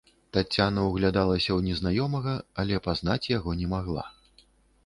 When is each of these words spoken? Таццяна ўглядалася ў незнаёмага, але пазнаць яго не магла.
Таццяна 0.35 0.85
ўглядалася 0.85 1.45
ў 1.45 1.59
незнаёмага, 1.67 2.33
але 2.65 2.81
пазнаць 2.89 3.31
яго 3.37 3.51
не 3.61 3.67
магла. 3.75 4.09